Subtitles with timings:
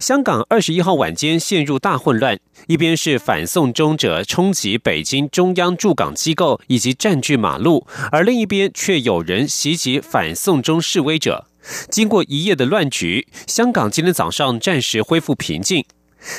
[0.00, 11.46] 香港二十一号晚间陷入大混乱，一边是反送中者冲击北京中央驻港机构以及占据马路，而另一边却有人袭击反送中示威者。
[11.90, 15.84] 经过一夜的乱局，香港今天早上暂时恢复平静。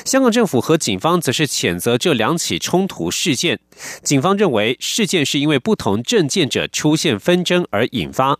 [0.04, 3.58] 香港政府和警方则是谴责这两起冲突事件。
[4.02, 8.38] 警方认为事件是因为不同政见者出现纷争而引发。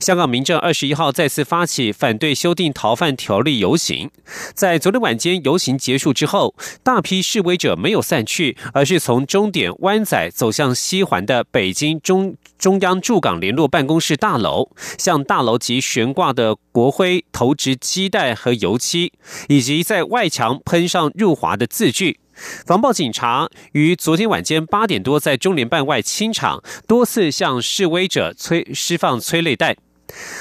[0.00, 4.10] 香港民政二十一号再次发起反对修订逃犯条例游行，
[4.54, 19.12] 在昨天晚间游行结束之后，大批示威者没有散去，而是从终点湾仔走向西环的北京中中央驻港联络办公室大楼，向大楼及悬挂的国徽投掷鸡蛋和油漆，
[19.48, 22.18] 以及在外墙喷上入华的字句。
[22.66, 29.76] 防暴警察于昨天晚间八点多在中联办外清场，多次向示威者催释放催泪弹。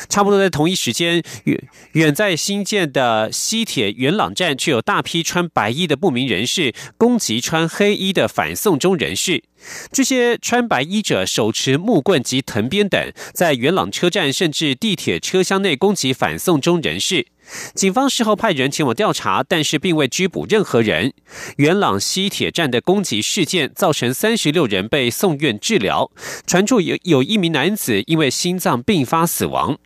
[0.08, 9.44] 差不多在同一时间，远远在新建的西铁元朗站，却有大批穿白衣的不明人士攻击穿黑衣的反送中人士。
[9.92, 17.26] 这些穿白衣者手持木棍及藤鞭等，在元朗车站甚至地铁车厢内攻击反送中人士。
[17.74, 21.14] 警方事后派人前往调查，但是并未拘捕任何人。
[21.58, 26.12] 元朗西铁站的攻击事件造成三十六人被送院治疗，
[26.48, 29.78] 传出有有一名男子因为心脏病发死亡。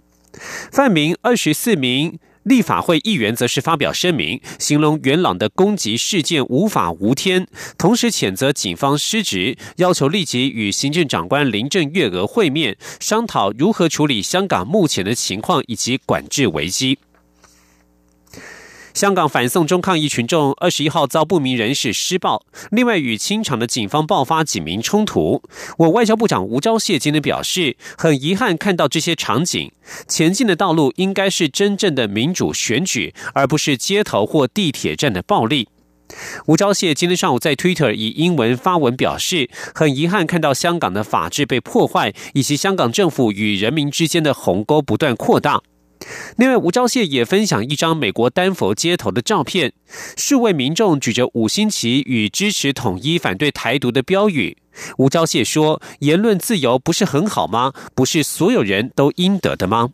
[0.72, 16.98] 范明二十四名立法会议员则是发表声明，形容元朗的攻击事件无法无天，同时谴责警方失职，要求立即与行政长官林郑月娥会面，商讨如何处理香港目前的情况以及管制危机。
[18.94, 25.42] 香港反送中抗议群众二十一号遭不明人士施暴，另外与清场的警方爆发警民冲突。
[25.78, 29.72] 我外交部长吴钊燮今天表示，很遗憾看到这些场景。
[30.08, 35.70] 前进的道路应该是真正的民主选举，而不是街头或地铁站的暴力。
[36.48, 45.62] 吴钊燮今天上午在 Twitter 以英文发文表示，很遗憾看到香港的法治被破坏，以及香港政府与人民之间的鸿沟不断扩大。
[46.38, 49.74] 另外，吴钊燮也分享一张美国丹佛街头的照片，
[50.16, 54.58] 数位民众举着五星旗与支持统一、反对台独的标语。
[54.98, 57.74] 吴钊燮说：“言论自由不是很好吗？
[57.94, 59.90] 不是所有人都应得的吗？”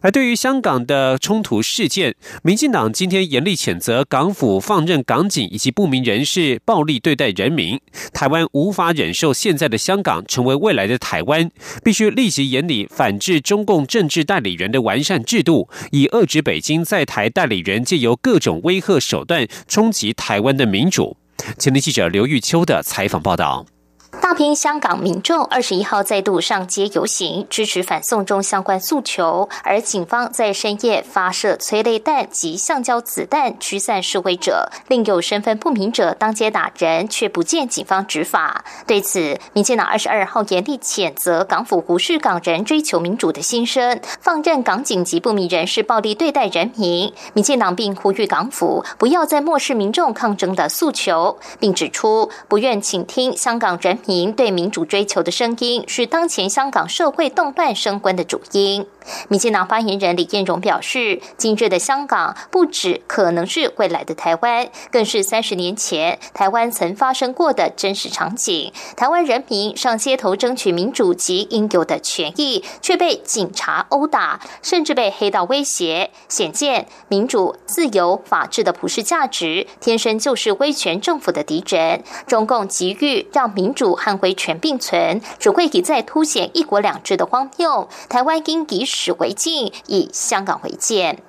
[0.00, 7.78] 而对于香港的冲突事件，民进党今天严厉谴责港府放任港警以及不明人士暴力对待人民。
[8.12, 11.50] 台湾无法忍受现在的香港成为未来的台湾，
[11.84, 21.16] 必须立即严厉反制中共政治代理人的完善制度，以遏制北京在台代理人借由各种威吓手段冲击台湾的民主。
[21.58, 23.66] 前天记者刘玉秋的采访报道。
[24.10, 38.64] 大批香港民众二十一号再度上街游行，支持反送中相关诉求，而警方在深夜发射催泪弹及橡胶子弹驱散示威者，另有身份不明者当街打人，却不见警方执法。
[38.84, 47.12] 对此，民进党二十二号严厉谴责港府无视港人追求民主的心声，放任港警及不明人士暴力对待人民。
[47.32, 53.99] 民进党并呼吁港府不要再漠视民众抗争的诉求，并指出不愿倾听香港人。
[54.06, 58.86] 民对民主追求的声音，是当前香港社会动乱升温的主因。
[59.28, 68.72] 民进党发言人李彦荣表示，今日的香港不止可能是未来的台湾，更是三十年前台湾曾发生过的真实场景。
[68.96, 76.10] 台湾人民上街头争取民主及应有的权益，却被警察殴打，甚至被黑道威胁。
[76.28, 82.02] 显见民主、自由、法治的普世价值，天生就是威权政府的敌人。
[82.26, 87.88] 中共急于让民主和威权并存，只会一再凸显一国两制的荒谬。
[88.08, 88.89] 台湾应以。
[88.90, 91.22] 史为镜，以香港为鉴。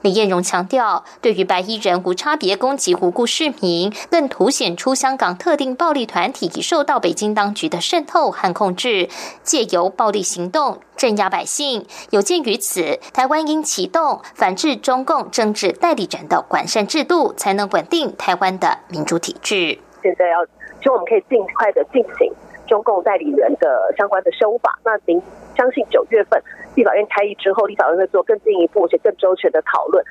[0.00, 9.08] 李彦荣强调，对于白衣人无差别攻击无辜市民，更凸显出香港特定暴力团体已受到北京当局的渗透和控制，
[9.42, 11.84] 借由暴力行动镇压百姓。
[12.10, 19.80] 有鉴于此，台湾应启动反制中共政治代理人的完善制度，才能稳定台湾的民主体制。
[20.00, 20.44] 现在要，
[20.80, 22.32] 希望我们可以尽快的进行。
[22.72, 25.20] 中共代理人的相关的修法，那您
[25.54, 26.42] 相信九月份
[26.74, 30.02] 立法院开议之后，立法院会做更进一步且更周全的讨论。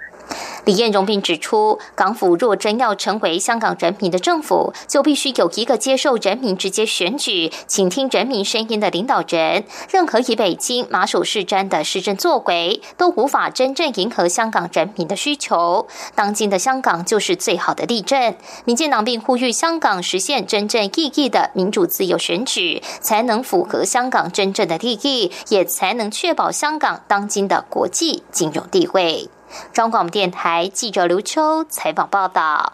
[0.65, 9.63] 李彦荣并指出，港府若真要成为香港人民的政府，就必须有一个接受人民直接选举、倾听人民声音的领导人。
[9.89, 15.87] 任何以北京马首是瞻的施政作为，都无法真正迎合香港人民的需求。
[16.13, 18.35] 当今的香港就是最好的例证。
[18.65, 29.29] 民进党并呼吁香港实现真正意义的民主自由选举，才能符合香港真正的利益，也才能确保香港当今的国际金融地位。
[29.73, 32.73] 中广电台记者刘秋采访报道。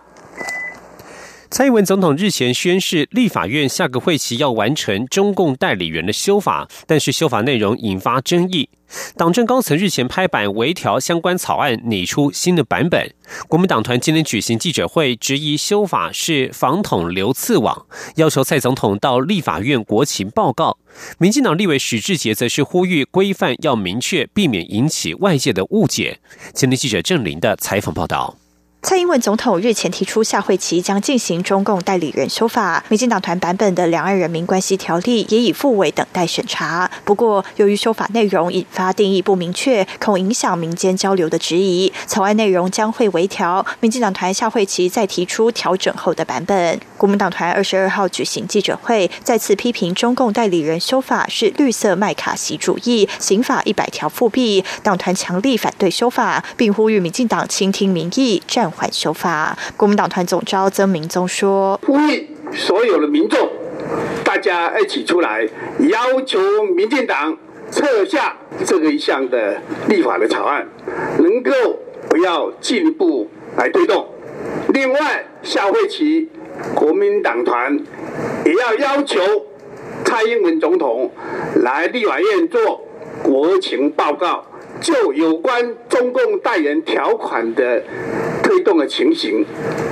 [1.49, 8.69] 蔡英文总统日前宣誓，立法院下个会期要完成中共代理人的修法，但是修法内容引发争议。
[9.15, 13.13] 党政高层日前拍板微调相关草案，拟出新的版本。
[13.47, 17.85] 国民党团今天举行记者会，质疑修法是防统流刺网，
[18.15, 20.77] 要求蔡总统到立法院国情报告。
[21.17, 26.19] 民进党立委许志杰则是呼吁规范要明确，避免引起外界的误解。
[26.53, 28.37] 今天记者郑林的采访报道。
[28.89, 32.81] 蔡英文总统日前提出，下会期将进行中共代理人修法。
[32.87, 36.89] 民进党团版本的《两岸人民关系条例》也已复委等待审查。
[37.03, 43.65] 不过，由于修法内容引发定义不明确，恐影响民间交流的质疑，草案内容将会微调。
[43.81, 46.79] 民进党团下会期再提出调整后的版本。
[46.97, 54.63] 国民党团二十二号举行记者会，再次批评中共代理人修法是绿色麦卡锡主义，刑法一百条复辟。
[54.81, 59.57] 党团强力反对修法，并呼吁民进党倾听民意，暂缓修法。
[59.75, 63.49] 国民党团总召曾明宗说：“呼吁所有的民众，
[64.23, 65.45] 大家一起出来，
[65.79, 67.35] 要求民进党
[67.71, 69.59] 撤下这个一项的
[69.89, 70.67] 立法的草案，
[71.17, 71.51] 能够
[72.07, 73.27] 不要进一步
[73.57, 74.07] 来推动。
[74.73, 76.29] 另外，下会期
[76.75, 77.79] 国民党团
[78.45, 79.19] 也要要求
[80.05, 81.11] 蔡英文总统
[81.55, 82.85] 来立法院做
[83.23, 84.45] 国情报告。”
[84.79, 87.81] 就有关中共代言条款的
[88.67, 89.45] 动的情形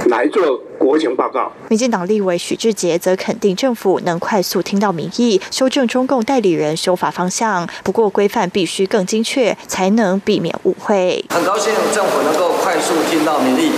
[0.09, 1.49] 来做国情报告。
[1.69, 7.65] 民进党立委许志杰则肯定政府能快速听到民意，修正中共代理人修法方向。
[7.85, 11.23] 不过规范必须更精确，才能避免误会。
[11.29, 13.71] 很高兴政府能够快速听到民意，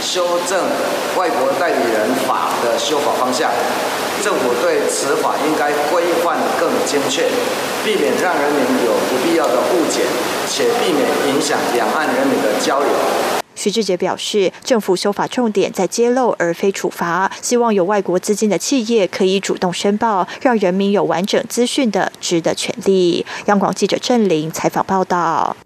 [0.00, 0.62] 修正
[1.16, 3.50] 外国代理人法的修法方向。
[4.22, 7.24] 政府对此法应该规范更精确，
[7.84, 10.02] 避免让人民有不必要的误解，
[10.48, 13.43] 且避免影响两岸人民的交流。
[13.64, 23.24] 徐志杰表示，政府修法重点在揭露而非处罚，希望有外国资金的企业可以主动申报，让人民有完整资讯的知的权利。
[23.46, 25.56] 央广记者郑玲采访报道。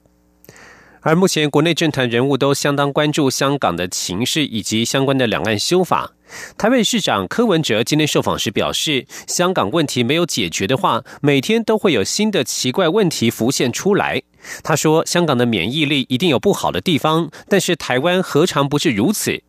[1.01, 6.13] 而目前国内政坛人物都相当关注香港的情势以及相关的两岸修法。
[6.57, 14.23] 台北市长柯文哲今天受访时表示，香港问题没有解决的话，每天都会有新的奇怪问题浮现出来。
[14.63, 19.43] 他说，香港的免疫力一定有不好的地方，但是台湾何尝不是如此？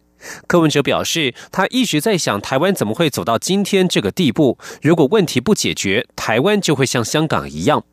[0.47, 4.57] 柯文哲表示，他一直在想，台湾怎么会走到今天这个地步？
[4.81, 7.85] 如果问题不解决，台湾就会像香港一样。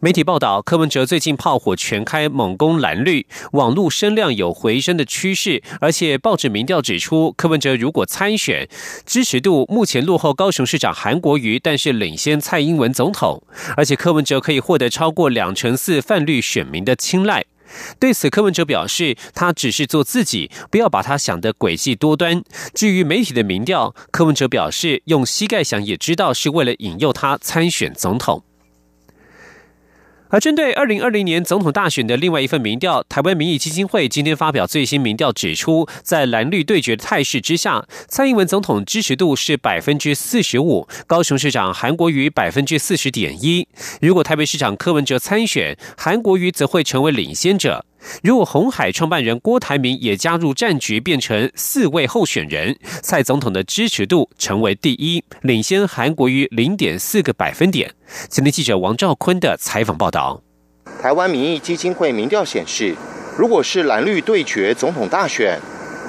[0.00, 5.62] 媒体报道，柯文哲最近炮火全开，猛攻蓝绿，网络声量有回升的趋势。
[5.80, 8.68] 而且报纸民调指出，柯文哲如果参选，
[9.04, 13.42] 支持度目前落后高雄市长韩国瑜，但是领先蔡英文总统。
[13.76, 17.44] 而且柯文哲可以获得超过两成四泛绿选民的青睐。
[18.00, 22.42] 对此，柯文哲表示，他只是做自己，不要把他想的诡计多端。
[22.74, 28.42] 至于媒体的民调，柯文哲表示，用膝盖想也知道是为了引诱他参选总统。
[30.30, 43.66] 而针对二零二零年总统大选的另外一份民调，台湾民意基金会今天发表最新民调，指出，在蓝绿对决的态势之下，蔡英文总统支持度是百分之四十五，高雄市长韩国瑜百分之四十点一。
[44.00, 47.84] 如果台北市长柯文哲参选，韩国瑜则会成为领先者。
[48.22, 57.92] 如果红海创办人郭台铭也加入战局，变成四位候选人，蔡总统的支持度成为第一，领先韩国瑜零点四个百分点。
[58.28, 60.42] 今天记者王兆坤的采访报道。
[61.00, 62.94] 台湾民意基金会民调显示，
[63.38, 65.58] 如果是蓝绿对决总统大选，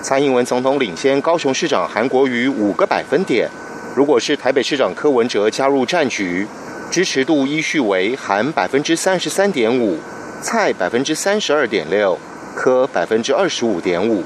[0.02, 3.48] 蔡英文总统领先高雄市长韩国瑜五个百分点；
[3.96, 6.48] 如果是台北市长柯文哲加入战局，
[6.90, 9.98] 支持度依序为韩百分之三十三点五。
[10.44, 12.18] 蔡百分之三十二点六，
[12.56, 14.24] 柯百分之二十五点五。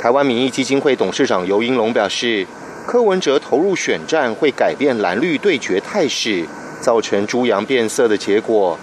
[0.00, 2.46] 台湾民意基金会董事长尤英龙表示，
[2.86, 6.44] 柯文哲投入选战会改变蓝绿对决态势，
[6.82, 8.78] 造成猪羊变色的结果，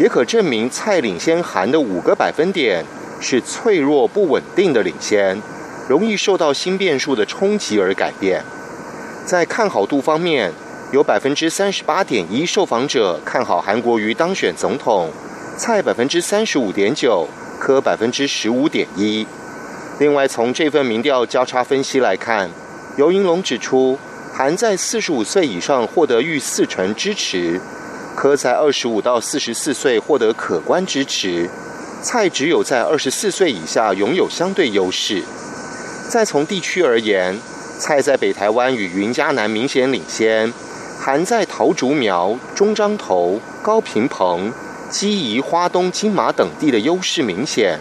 [0.00, 2.84] 也可证明蔡领先韩的五个百分点
[3.20, 5.40] 是脆弱不稳定的领先，
[5.88, 8.42] 容易受到新变数的冲击而改变。
[9.24, 10.50] 在看好度方面，
[10.90, 15.08] 有百分之三十八点一受访者看好韩国瑜当选总统。
[15.64, 17.28] 蔡百分之三十五点九，
[17.60, 19.24] 柯百分之十五点一，
[20.00, 22.50] 另外，从这份民调交叉分析来看，
[22.96, 23.96] 尤银龙指出，
[24.34, 27.60] 韩在四十五岁以上获得逾四成支持，
[28.16, 31.48] 柯在二十五到四十四岁获得可观支持，
[32.02, 35.22] 蔡只有在二十四岁以下拥有相对优势。
[36.08, 37.38] 再从地区而言，
[37.78, 40.52] 蔡在北台湾与云嘉南明显领先，
[41.00, 44.52] 韩在桃竹苗、中彰投、高平澎、
[44.92, 47.80] 基宜、花东、金马等地的优势明显。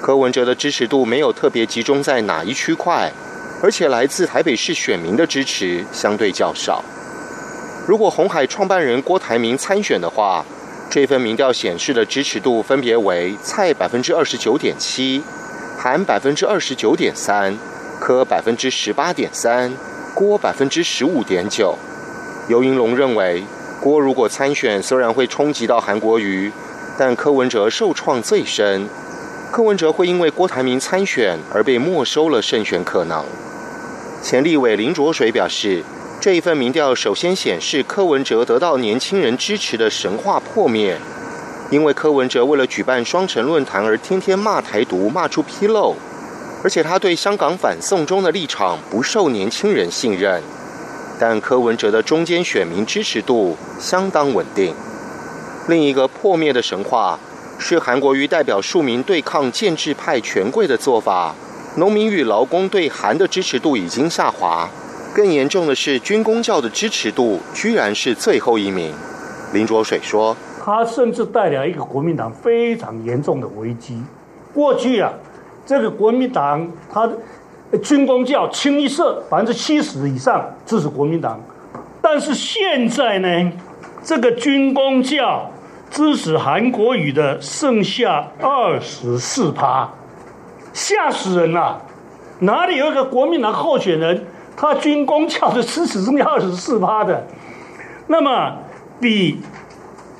[0.00, 3.12] 柯文哲的支持度没有特别集中在哪一区块，
[3.62, 6.82] 而且来自台北市选民的支持相对较少。
[7.86, 10.42] 如果红海创办人郭台铭参选的话，
[10.88, 15.22] 这份民调显示的支持度分别为蔡百分之二十九点七，
[15.78, 17.54] 韩百分之二十九点三，
[18.00, 19.70] 柯百分之十八点三，
[20.14, 21.76] 郭百分之十五点九。
[22.48, 23.44] 尤云龙认为，
[23.80, 26.52] 郭如果参选，虽然会冲击到韩国瑜，
[26.98, 28.86] 但柯文哲受创最深。
[29.50, 33.24] 柯文哲会因为郭台铭参选而被没收了胜选可能。
[34.22, 35.82] 前立委林卓水表示，
[36.20, 40.98] 这一份民调首先显示柯文哲得到年轻人支持的神话破灭，
[41.70, 45.96] 因为柯文哲为了举办双城论坛而天天骂台独，骂出纰漏，
[46.62, 50.42] 而且他对香港反送中的立场不受年轻人信任。
[51.20, 54.74] 但柯文哲的中间选民支持度相当稳定。
[55.68, 57.18] 另一个破灭的神话。
[57.62, 61.34] 是韩国瑜代表庶民对抗建制派权贵的做法，
[61.76, 64.66] 农民与劳工对韩的支持度已经下滑。
[65.12, 68.94] 更严重的是，军工教的支持度居然是最后一名。
[69.52, 70.34] 林卓水说
[70.64, 74.02] ：“他甚至带来一个国民党非常严重的危机。
[74.54, 75.12] 过去啊，
[75.66, 77.06] 这个国民党他
[77.78, 81.40] 军工教清一色百分之七十以上支持国民党，
[82.02, 83.52] 但是现在呢，
[84.02, 85.50] 这个军工教。”
[85.90, 89.90] 支持韩国语的剩下二十四趴，
[90.72, 91.82] 吓死人了！
[92.38, 94.24] 哪里有一个国民党候选人，
[94.56, 97.26] 他军工教的支持剩下二十四趴的？
[98.06, 98.58] 那么
[99.00, 99.40] 比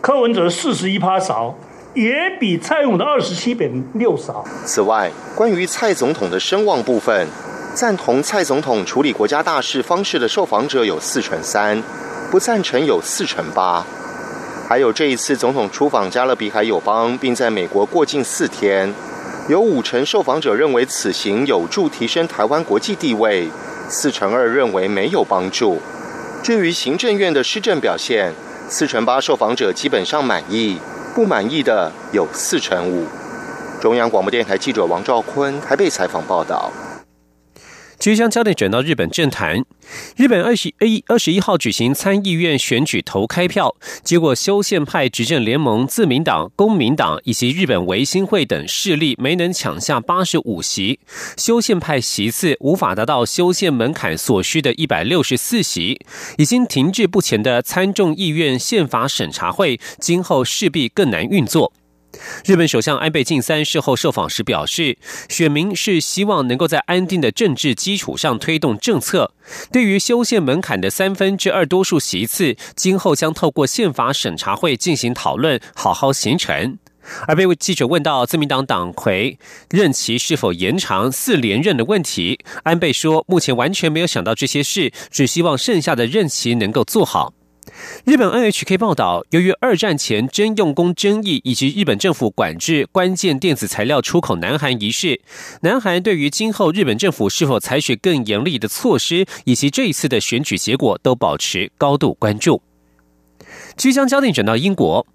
[0.01, 1.55] 柯文哲四十一趴少，
[1.95, 4.45] 也比蔡勇的二十七点六少。
[4.65, 7.27] 此外，关于蔡总统的声望部分，
[7.75, 11.83] 赞同蔡总统处理国家大事方式的受访者有四成三，
[12.31, 13.85] 不赞成有四成八。
[14.69, 18.95] 还有这一次总统出访加勒比海友邦，并在美国过境四天，
[19.49, 23.49] 有五成受访者认为此行有助提升台湾国际地位，
[23.89, 25.81] 四成二认为没有帮助。
[26.41, 28.33] 至于行政院的施政表现，
[28.69, 30.79] 四成八受访者基本上满意，
[31.15, 33.07] 不满意的有四成五。
[33.81, 36.71] 中央广播电台记者王兆坤还被采访报道。
[38.01, 39.63] 即将焦点转到日本政坛，
[40.17, 50.99] 日本二十一二十一号举行参议院选举投开票，结果修宪派执政联盟自民党、公民党以及日本维新会等势力没能抢下八十五席，
[51.37, 56.01] 修宪派席次无法达到修宪门槛所需的一百六十四席，
[56.39, 61.71] 已经停滞不前的参众议院宪法审查会，今后势必更难运作。
[62.45, 64.99] 日本首相安倍晋三事后受访时表示，
[65.29, 69.33] 选民是希望能够在安定的政治基础上推动政策。
[69.71, 76.79] 对于修宪门槛的三分之二多数席次，今后将透过宪法审查会进行讨论，好好形成。
[77.27, 79.39] 而被记者问到自民党党魁
[79.71, 87.33] 任期是否延长四连任的问题，安倍说，目前完全没有想到这些事，只希望剩下的任期能够做好。
[88.05, 95.21] 日本 NHK 报道，由于二战前征用工争议以及日本政府管制关键电子材料出口南韩一事，
[95.63, 102.63] 南韩对于今后日本政府是否采取更严厉的措施，以及这一次的选举结果，都保持高度关注。
[103.77, 105.07] 即将焦点转到英国，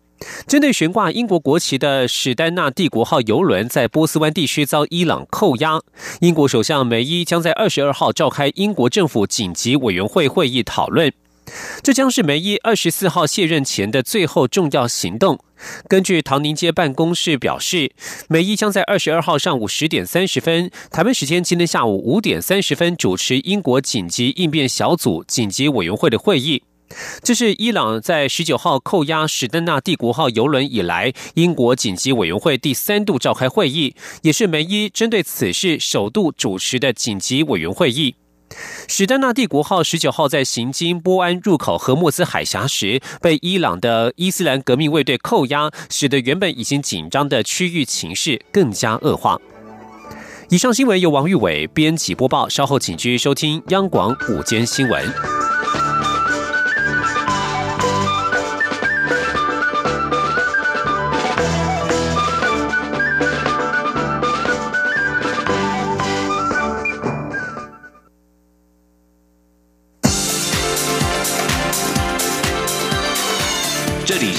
[0.48, 5.82] 针对悬挂英国国旗的史丹纳帝国号邮轮在波斯湾地区遭伊朗扣押，
[6.22, 11.12] 英国首相梅伊将在二十二号召开英国政府紧急委员会会议讨论。
[11.86, 15.38] 这将是梅伊二十四号卸任前的最后重要行动。
[15.88, 17.92] 根据唐宁街办公室表示，
[18.28, 26.64] 梅伊将在二十二号上午十点三十分（台湾时间今天下午五点三十分）主持英国紧急应变小组紧急委员会的会议。
[27.22, 38.16] 这是伊朗在十九号扣押史丹纳帝国号邮轮以来，英国紧急委员会第三度召开会议，也是梅伊针对此事首度主持的紧急委员会议。
[38.88, 49.40] 史丹纳帝国号十九号在行经波安入口和莫斯海峡时，被伊朗的伊斯兰革命卫队扣押，使得原本已经紧张的区域情势更加恶化。
[50.50, 55.55] 以上新闻由王玉伟编辑播报，稍后请继续收听央广午间新闻。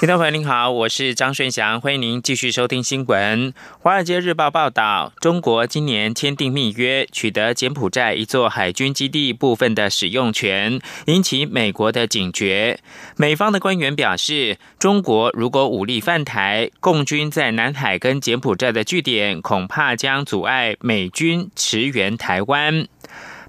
[0.00, 3.52] 听众朋友您好，我是张顺祥，欢迎您继续收听新闻。
[3.80, 12.80] 华尔街日报报道，中国今年签订密约，取得柬埔寨一座海军基地部分的使用权，引起美国的警觉。
[13.18, 22.86] 美方的官员表示，中国如果武力犯台，共军在南海跟柬埔寨的据点，恐怕将阻碍美军驰援台湾。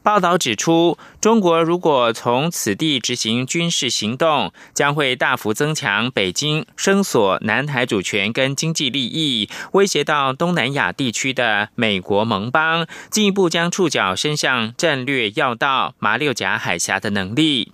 [0.04, 17.72] 报道指出，中国如果从此地执行军事行动，将会大幅增强北京声索南海主权跟经济利益，威胁到东南亚地区的美国盟邦，进一步将触角伸向战略要道马六甲海峡的能力。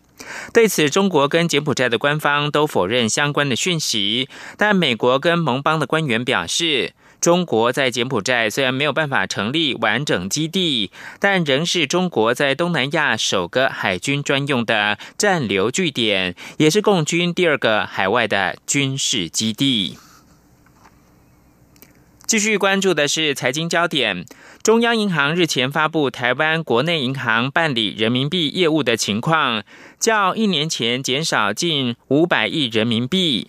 [0.54, 6.94] 对此，中国跟柬埔寨的官方都否认相关的讯息，但美国跟盟邦的官员表示。
[7.20, 19.98] 中国在柬埔寨虽然没有办法成立完整基地，但仍是中国在东南亚首个海军专用的战留据点，也是共军第二个海外的军事基地。
[22.28, 24.26] 继续关注的是财经焦点，
[24.62, 29.64] 中央银行日前发布台湾国内银行办理人民币业务的情况，
[29.98, 33.48] 较一年前减少近五百亿人民币。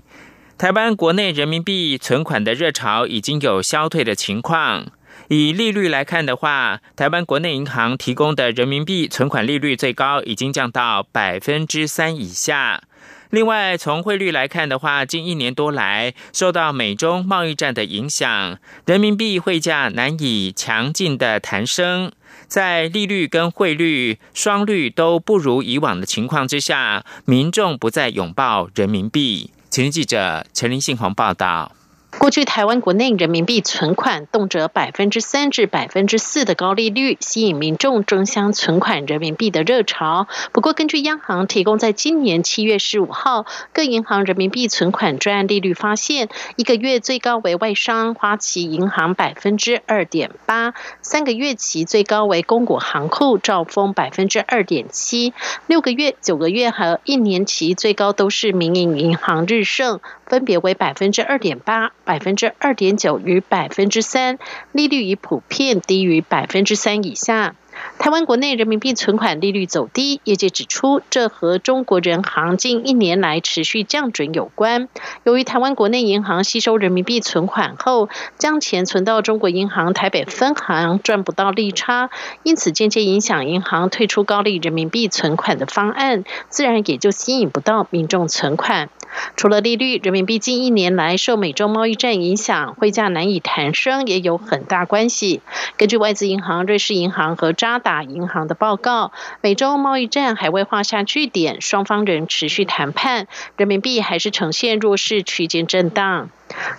[0.59, 4.87] 台湾国内人民币存款的热潮已经有消退的情况。
[5.29, 12.83] 以利率来看的话，台湾国内银行提供的人民币存款利率最高已经降到百分之三以下。
[13.31, 22.11] 另外，从汇率来看的话，近一年多来受到美中贸易战的影响，人民币汇价难以强劲的弹升。
[22.49, 29.53] 在利率跟汇率双率都不如以往的情况之下，民众不再拥抱人民币。
[29.71, 31.73] 前记者陈林信宏报道。
[32.11, 40.27] 过去台湾国内人民币存款动辄百分之三至百分之四的高利率，吸引民众争相存款人民币的热潮。
[40.53, 55.35] 不过，根据央行提供在今年七月十五号各银行人民币存款专案利率发现，一个月最高为外商花旗银行百分之二点八，三个月期最高为公股行库兆丰百分之二点七，
[55.67, 61.93] 六个月、九个月和一年期最高都是民营银行日盛，分别为百分之二点八。
[62.05, 64.39] 百分之二点九与百分之三，
[64.73, 67.55] 利率已普遍低于百分之三以下。
[67.99, 74.89] 台湾国内人民币存款利率走低，业界指出，这和中国人行近一年来持续降准有关。
[75.23, 82.11] 由于台湾国内银行吸收人民币存款后，将钱存到中国银行台北分行赚不到利差，
[82.43, 88.89] 因此间接影响银行退出高利人民币存款的方案，自然也就吸引不到民众存款。
[89.37, 95.41] 除了利率，人民币近一年来受美中贸易战影响，汇价难以弹升，也有很大关系。
[95.77, 106.31] 根据外资银行、瑞士银行和渣打银行的报告，美洲贸易战还未画下句点，双方仍持续谈判，人民币还是呈现弱势区间震荡。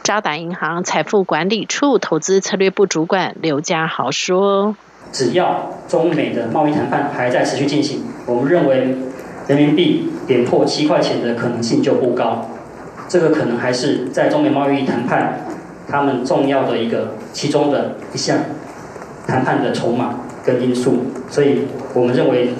[0.04, 4.76] 渣打银行财富管理处投资策略部主管刘家豪说
[5.14, 8.96] ：“只要中美的贸易谈判还在持续进行，我们认为。”
[9.50, 12.46] 人民币跌破七块钱的可能性就不高，
[13.08, 15.42] 这个可能还是在中美贸易谈判
[15.90, 18.38] 他们重要的一个其中的一项
[19.26, 20.98] 谈判的筹码跟因素，
[21.30, 21.64] 所以
[21.96, 22.52] 我们认为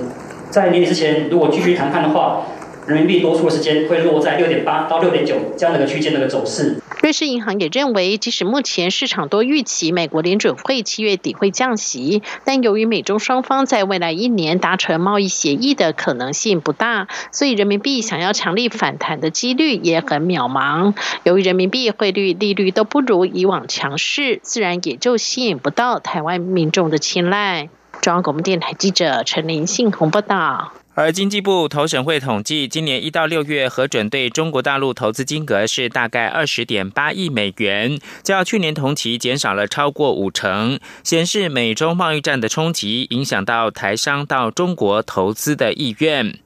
[0.50, 2.42] 在年底之前如果继续谈判的话。
[2.90, 6.82] 人民币多出的时间会落在六点八到六点九这样的一个区间的一个走势。
[7.04, 20.96] 瑞士银行也认为，即使目前市场都预期美国联准会七月底会降息，但由于美中双方在未来一年达成贸易协议的可能性不大，所以人民币想要强力反弹的几率也很渺茫。
[21.24, 27.70] 由于人民币汇率、利率都不如以往强势，自然也就吸引不到台湾民众的青睐。
[28.02, 30.74] 中央广播电台记者陈林信宏报道。
[31.00, 46.38] 而经济部投审会统计，今年一到六月核准对中国大陆投资金额是大概二十点八亿美元，较去年同期减少了超过五成，显示美中贸易战的冲击影响到台商到中国投资的意愿。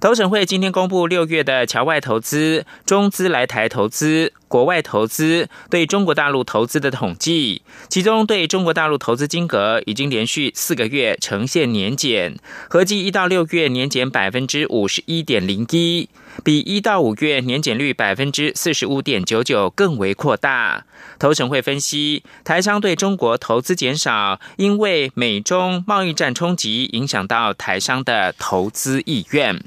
[0.00, 7.60] 投审会今天公布六月的侨外投资、中资来台投资、国外投资对中国大陆投资的统计，
[7.90, 12.38] 其中对中国大陆投资金额已经连续四个月呈现年减，
[12.70, 16.08] 合计一到六月年减百分之五十一点零一，
[16.42, 20.86] 比一到五月年减率百分之四十五点九九更为扩大。
[21.18, 29.62] 投审会分析，台商对中国投资减少，因为美中贸易战冲击影响到台商的投资意愿。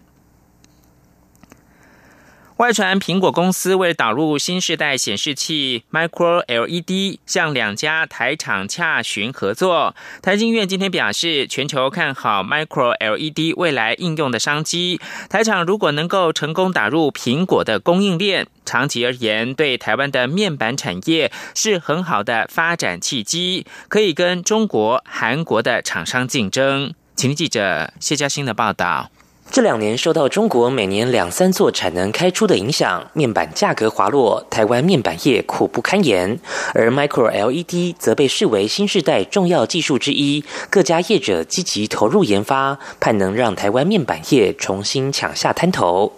[2.63, 9.93] 外传苹果公司为导入新世代显示器 Micro LED，向两家台厂洽询合作。
[10.21, 15.01] 台经院今天表示，全球看好 Micro LED 未来应用的商机。
[15.29, 26.93] 台厂如果能够成功打入苹果的供应链，长期而言对台湾的面板产业是很好的发展契机，可以跟中国、韩国的厂商竞争。
[27.17, 29.11] 请听记者谢嘉欣的报道。
[29.53, 36.39] 这两年受到中国每年两三座产能开出的影响，面板价格滑落，台湾面板业苦不堪言。
[36.73, 46.13] 而 Micro LED 则被视为新时代重要技术之一，各家业者积极投入研发，盼能让台湾面板业重新抢下滩头。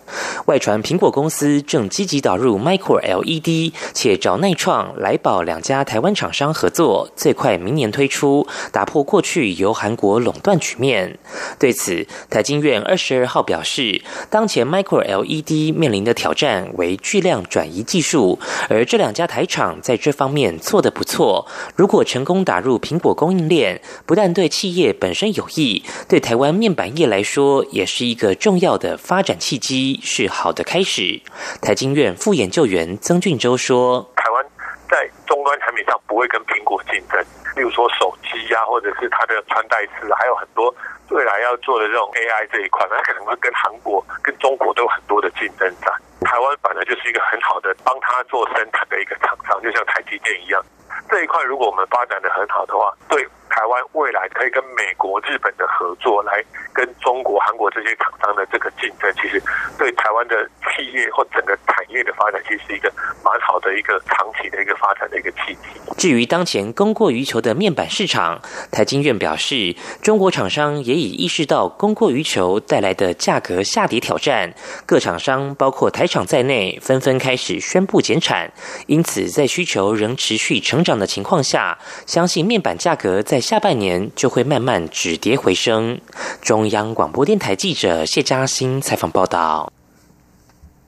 [0.46, 11.20] 外传苹果公司正积极导入 Micro LED，且找内创、来宝两家台湾厂商合作，最快明年推出，打破过去由韩国垄断局面。
[11.60, 13.26] 对此，台经院二十二。
[13.26, 18.39] 号表示，当前 Micro LED 面临的挑战为巨量转移技术，
[18.70, 21.48] 而这两家台厂在这方面做得不错。
[21.76, 31.21] 如果成功打入苹果供应链，不但对企业本身有益，对台湾面板业来说也是一个重要的发展契机，是好的开始。
[31.62, 34.45] 台经院副研究员曾俊洲说：“台湾
[34.89, 37.19] 在终端产品上不会跟苹果竞争，
[37.55, 40.73] 例如说手机呀，或者是它的穿戴式，还有很多。”
[41.12, 45.93] 未来要做的这种 AI 这一块，它可能会跟韩国、跟中国都有很多的竞争战。
[46.21, 50.60] 台湾本来就是一个很好的帮他做生产的一个厂商，就像台积电一样。
[51.08, 53.23] 这一块如果我们发展的很好的话，对。
[53.56, 59.41] 台湾未来可以跟美国、日本的合作，来跟中国、韩国这些厂商的这个竞争，其实
[59.78, 62.91] 对台湾的企业或整个产业的发展，其实是一个
[63.24, 65.80] 蛮好的一个长期的一个发展的一个契机。
[65.98, 68.41] 至于当前供过于求的面板市场，
[68.72, 74.54] 台经院表示，中国厂商也已意识到供过于求带来的价格下跌挑战，
[74.86, 78.52] 各厂商包括台厂在内，纷纷开始宣布减产。
[78.88, 86.01] 因此，在需求仍持续成长的情况下，相信面板价格在下半年就会慢慢止跌回升。
[86.41, 89.74] 中央广播电台记者谢嘉欣采访报道。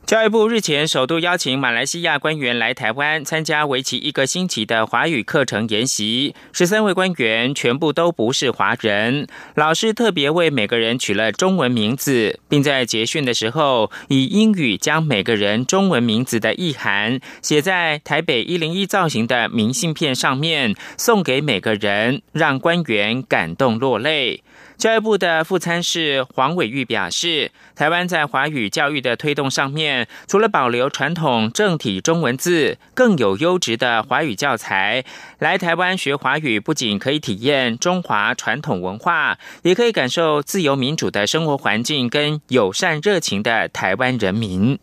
[0.08, 24.42] 教育部日前首度邀请马来西亚官员来台湾参加为期一个星期的华语课程研习，十三位官员全部都不是华人，老师特别为每个人取了中文名字，并在结训的时候以英语将每个人中文名字的意涵写在台北一零一造型的明信片上面，送给每个人，让官员感动落泪。
[24.78, 35.04] 教育部的副参事黄伟玉表示，台湾在华语教育的推动上面，除了保留传统正体中文字，更有优质的华语教材。
[35.40, 44.78] 来台湾学华语，不仅可以体验中华传统文化，也可以感受自由民主的生活环境跟友善热情的台湾人民。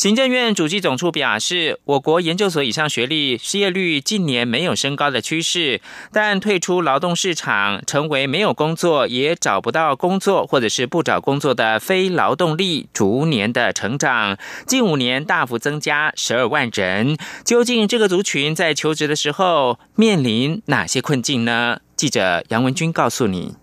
[0.00, 17.18] 行政院主计总处表示，我国研究所以上学历失业率近年没有升高的趋势，但退出劳动市场，成为没有工作也找不到工作，或者是不找工作的非劳动力逐年的成长，近五年大幅增加十二万人。
[17.44, 21.80] 究竟这个族群在求职的时候面临哪些困境呢？
[21.94, 23.56] 记者杨文军告诉你。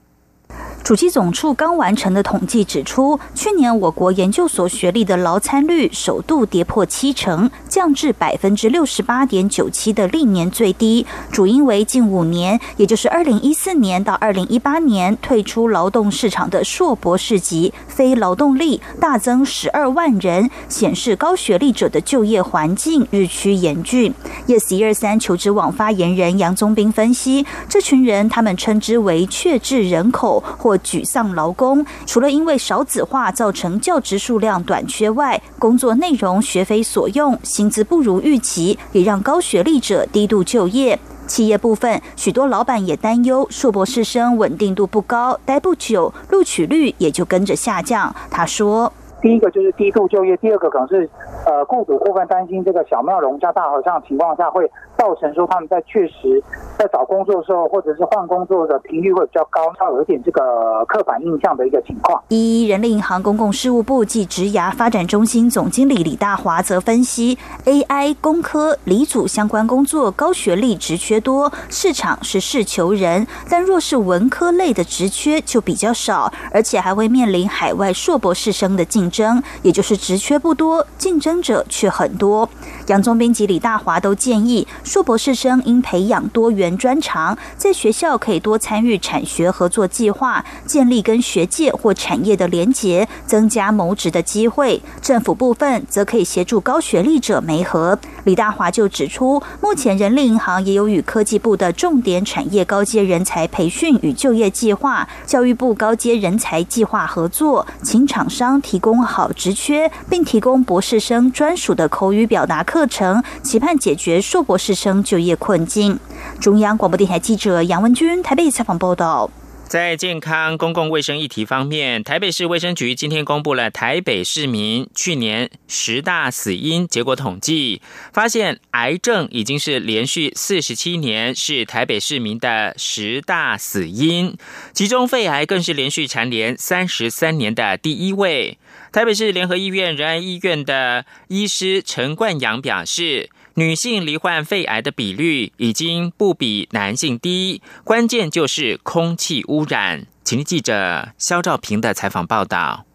[0.88, 11.06] 主机总处刚完成的统计指出，去年我国研究所学历的劳参率首度跌破七成，降至百分之六十八点九七的历年最低。
[11.30, 24.14] 主因为近五年，也就是二零一四年到二零一八年退出劳动市场的硕博士级非劳动力大增十二万人，显示高学历者的就业环境日趋严峻。
[24.48, 30.77] Yes 一二三求职网发言人杨宗斌分析，这群人他们称之为确制人口或。
[30.80, 41.00] 沮丧劳工，除了因为少子化造成教职数量短缺外，工作内容学非所用，薪资不如预期，也让高学历者低度就业。
[41.28, 48.16] 企业部分，许多老板也担忧硕博士生稳定度不高，待不久，录取率也就跟着下降。
[48.32, 51.10] 他说：“第一个就是低度就业，第二个可能是
[51.46, 56.44] 呃，雇主过分担心这个小庙容加大和尚情况下会。”造成说他们在确实
[56.78, 62.22] 在找工作的时候，或者是换工作的频率会比较高，它有一点这个刻板印象的一个情况。
[62.30, 82.50] 一人力银行公共事务部暨职涯发展中心总经理李大华则分析，AI、工科、理组相关工作高学历职缺多，市场是事求人，但若是文科类的职缺就比较少，而且还会面临海外硕博士生的竞争，也就是职缺不多，竞争者却很多。
[82.88, 84.68] 杨宗斌及李大华都建议。
[84.88, 94.82] 硕博士生应培养多元专长，在学校可以多参与产学合作计划，建立跟学界或产业的连结，增加谋职的机会。
[95.02, 98.00] 政府部分则可以协助高学历者媒合。
[98.24, 116.00] 李大华就指出，目前人力银行也有与科技部的重点产业高阶人才培训与就业计划、教育部高阶人才计划合作，请厂商提供好职缺，并提供博士生专属的口语表达课程，期盼解决硕博士生就业困境。
[116.40, 119.30] 中央广播电台记者杨文君台北采访报道。
[119.68, 127.82] 在健康公共卫生议题方面，台北市卫生局今天公布了台北市民去年十大死因结果统计，
[128.14, 134.38] 发现癌症已经是连续四十七年是台北市民的十大死因，
[134.72, 138.58] 其中肺癌更是连续蝉联三十三年的第一位。
[138.94, 143.30] 台北市联合医院仁爱医院的医师陈冠阳表示。
[143.60, 150.06] 女性罹患肺癌的比率已经不比男性低，关键就是空气污染。
[150.24, 152.86] 请记者肖兆平的采访报道。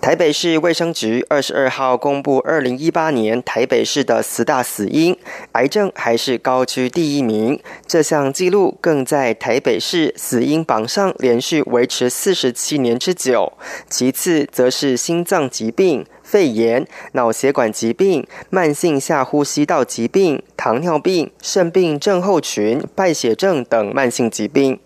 [0.00, 5.14] 台北市卫生局二十二号公布二零一八年台北市的十大死因，
[5.52, 7.60] 癌症还是高居第一名。
[7.86, 13.52] 这项纪录更在台北市死因榜上连续维持四十七年之久。
[13.90, 16.06] 其次则是心脏疾病。
[16.22, 24.78] 肺炎、脑血管疾病、慢性下呼吸道疾病、糖尿病、肾病症候群、败血症等慢性疾病。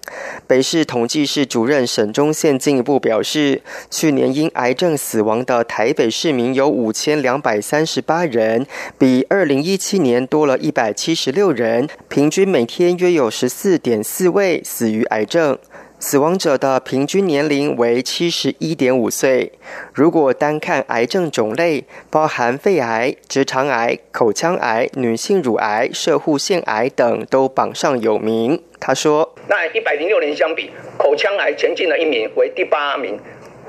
[0.46, 8.66] 北市统计室主任沈忠宪进一步表示，去年因癌症死亡的台北市民有五千两百三十八人，
[8.98, 15.58] 比二零一七年多了一百七十六人，平均每天约有十四点四位死于癌症。
[16.06, 19.52] 死亡者的平均年龄为七十一点五岁。
[19.94, 28.62] 如果单看癌症种类，包含肺癌、直肠癌、口腔癌、女性乳癌、射护腺癌等，都榜上有名。
[28.78, 33.16] 他说：“那一百零六年相比，口腔癌前进了一名，为第八名；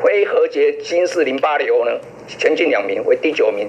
[0.04, 1.91] 非核结晶式淋巴瘤呢，
[2.28, 3.65] 前进两名，为第九名；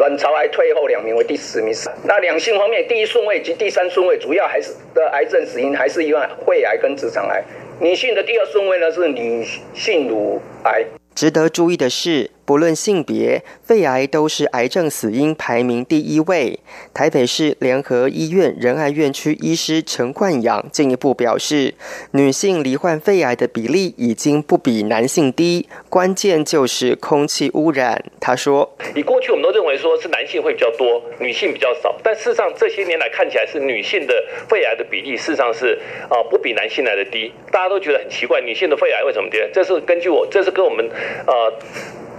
[0.00, 1.74] 卵巢癌退后两名，为第十名。
[2.04, 7.44] 那两性方面，第一顺位及第三顺位，主要还是的癌症死因还是因为肺癌跟直肠癌。”
[7.78, 10.82] 女性的第二顺位呢是女性乳癌。
[11.20, 12.30] 值得注意的是。
[12.46, 16.58] 不论性别，肺癌都是癌症死因排名第一位。
[16.92, 21.74] 台北市联合医院仁爱院区医师陈冠阳进一步表示，
[22.10, 28.02] 女性罹患肺癌的比例已经不比男性低，关键就是空气污染。
[28.18, 35.78] 他说：“以过去我们都认为说是男性会比较多，女性比较少，但事实上这些年来看起来是女性的肺癌的比例事实上是
[36.08, 37.32] 啊不比男性来的低。
[37.52, 39.38] 大家都觉得很奇怪，女性的肺癌为什么低？
[39.54, 40.90] 这是根据我，这是跟我们
[41.26, 41.52] 呃。”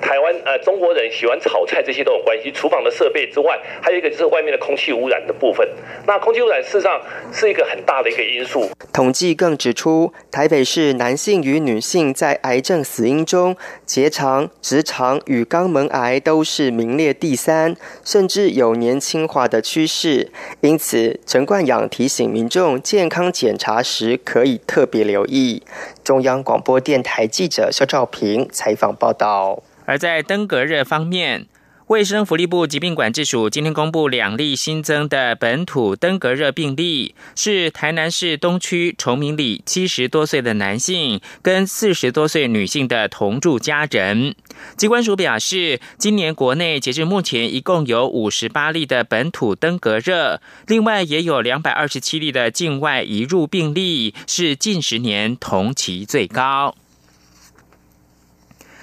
[0.01, 2.51] 台湾呃，中国人喜欢炒菜，这些都有关系。
[2.51, 5.67] 厨房的设备之外，还有一个就是外面的空气污染的部分。
[6.07, 6.99] 那空气污染事实上
[7.31, 8.69] 是一个很大的一个因素。
[8.91, 20.31] 统计更指出，台北市男性与女性在癌症死因中，结肠、直肠与肛门癌都是名列第三，甚至有年轻化的趋势。
[20.61, 25.61] 因此，陈冠阳提醒民众，健康检查时可以特别留意。
[26.03, 29.61] 中央广播电台记者肖兆平采访报道。
[29.91, 31.47] 而在登革热方面，
[31.87, 44.33] 卫生福利部疾病管制署今天公布两例新增的本土登革热病例，是台南市东区崇明里七十多岁的男性跟四十多岁女性的同住家人。
[44.77, 56.75] 机关署表示，今年国内截至目前一共有五十八例的本土登革热，另外也有两百二十七例的境外移入病例，是近十年同期最高。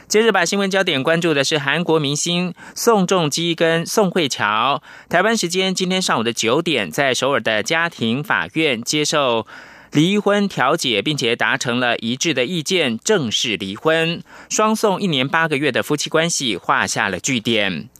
[0.08, 4.82] 接着把新闻焦点关注的是韩国明星宋仲基跟宋慧乔。
[5.10, 9.46] 台湾时间今天上午的九点，在首尔的家庭法院接受
[9.92, 14.22] 离婚调解，并且达成了一致的意见，正式离婚。
[14.48, 17.90] 双宋一年八个月的夫妻关系画下了句点。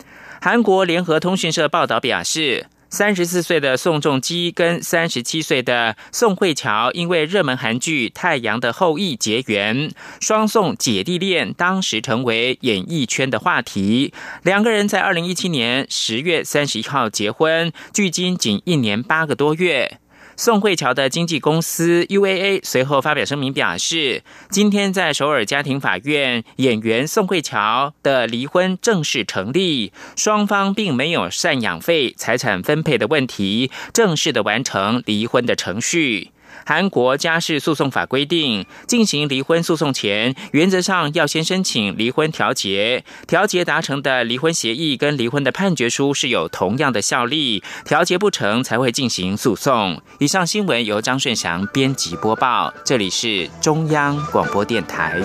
[0.40, 2.68] 韩国联合通讯社报道表示。
[2.90, 14.12] 三十四岁的宋仲基跟三十七岁的宋慧乔，因为热门韩剧《太阳的后裔》结缘，双宋姐弟恋当时成为演艺圈的话题。
[14.42, 19.98] 两个人在二零一七年十月三十一号结婚，距今仅一年八个多月。
[20.40, 36.31] 宋慧乔的经纪公司 UAA 随后发表声明表示，今天在首尔家庭法院，演员宋慧乔的离婚正式成立，双方并没有赡养费、财产分配的问题，正式的完成离婚的程序。
[36.68, 50.02] 韩国家事诉讼法规定，进行离婚诉讼前，原则上要先申请离婚调解，调解达成的离婚协议跟离婚的判决书是有同样的效力，调解不成才会进行诉讼。
[50.18, 55.18] 以上新闻由张顺祥编辑播报，这里是中央广播电台。